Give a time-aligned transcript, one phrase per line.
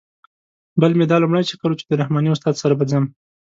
[0.81, 3.05] بل مې دا لومړی چکر و چې د رحماني استاد سره به ځم.